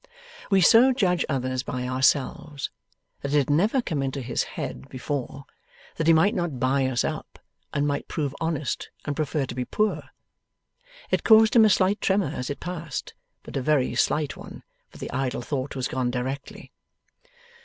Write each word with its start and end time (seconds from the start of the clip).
We 0.49 0.61
so 0.61 0.91
judge 0.93 1.23
others 1.29 1.61
by 1.61 1.87
ourselves, 1.87 2.71
that 3.21 3.35
it 3.35 3.37
had 3.37 3.49
never 3.51 3.83
come 3.83 4.01
into 4.01 4.21
his 4.23 4.41
head 4.57 4.89
before, 4.89 5.45
that 5.97 6.07
he 6.07 6.11
might 6.13 6.33
not 6.33 6.59
buy 6.59 6.87
us 6.87 7.03
up, 7.03 7.37
and 7.71 7.85
might 7.85 8.07
prove 8.07 8.33
honest, 8.41 8.89
and 9.05 9.15
prefer 9.15 9.45
to 9.45 9.53
be 9.53 9.63
poor. 9.63 10.09
It 11.11 11.23
caused 11.23 11.55
him 11.55 11.65
a 11.65 11.69
slight 11.69 12.01
tremor 12.01 12.33
as 12.35 12.49
it 12.49 12.59
passed; 12.59 13.13
but 13.43 13.55
a 13.55 13.61
very 13.61 13.93
slight 13.93 14.35
one, 14.35 14.63
for 14.89 14.97
the 14.97 15.11
idle 15.11 15.43
thought 15.43 15.75
was 15.75 15.87
gone 15.87 16.09
directly. 16.09 16.71